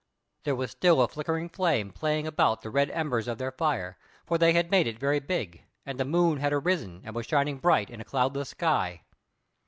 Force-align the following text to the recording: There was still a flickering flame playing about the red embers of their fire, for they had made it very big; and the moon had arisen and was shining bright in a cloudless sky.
There 0.45 0.55
was 0.55 0.71
still 0.71 0.99
a 1.03 1.07
flickering 1.07 1.47
flame 1.47 1.91
playing 1.91 2.25
about 2.25 2.61
the 2.63 2.71
red 2.71 2.89
embers 2.89 3.27
of 3.27 3.37
their 3.37 3.51
fire, 3.51 3.99
for 4.25 4.39
they 4.39 4.53
had 4.53 4.71
made 4.71 4.87
it 4.87 4.97
very 4.97 5.19
big; 5.19 5.61
and 5.85 5.99
the 5.99 6.05
moon 6.05 6.39
had 6.39 6.51
arisen 6.53 7.01
and 7.03 7.13
was 7.13 7.27
shining 7.27 7.59
bright 7.59 7.91
in 7.91 8.01
a 8.01 8.03
cloudless 8.03 8.49
sky. 8.49 9.03